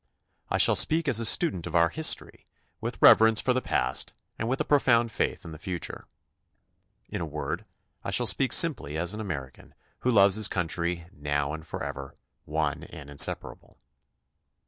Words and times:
I 0.49 0.57
shall 0.57 0.75
speak 0.75 1.07
as 1.07 1.19
a 1.19 1.25
student 1.27 1.67
of 1.67 1.75
our 1.75 1.89
history 1.89 2.47
with 2.79 2.99
reverence 3.03 3.39
for 3.39 3.53
the 3.53 3.61
past 3.61 4.13
and 4.39 4.49
with 4.49 4.59
a 4.59 4.65
profound 4.65 5.11
faith 5.11 5.45
in 5.45 5.51
the 5.51 5.59
future. 5.59 6.07
In 7.07 7.21
a 7.21 7.25
word, 7.27 7.65
I 8.03 8.09
shall 8.09 8.25
speak 8.25 8.51
simply 8.51 8.97
as 8.97 9.13
an 9.13 9.21
American 9.21 9.75
who 9.99 10.09
loves 10.09 10.37
his 10.37 10.47
country 10.47 11.05
"now 11.13 11.53
and 11.53 11.67
forever, 11.67 12.15
one 12.45 12.81
and 12.85 13.11
insepa 13.11 13.55
rable." 13.55 13.75